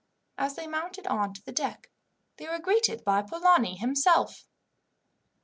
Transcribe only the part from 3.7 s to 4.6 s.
himself.